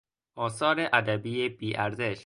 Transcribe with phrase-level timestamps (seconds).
[0.35, 2.19] آثار ادبی بی ارزش